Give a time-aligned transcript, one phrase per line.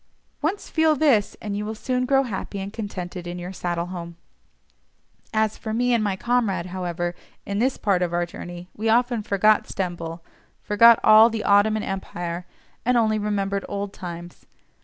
[0.41, 4.15] Once feel this, and you will soon grow happy and contented in your saddle home.
[5.31, 7.13] As for me and my comrade, however,
[7.45, 10.23] in this part of our journey we often forgot Stamboul,
[10.63, 12.47] forgot all the Ottoman Empire,
[12.83, 14.47] and only remembered old times.